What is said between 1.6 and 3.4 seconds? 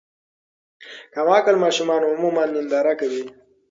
ماشومان عموماً ننداره کوي.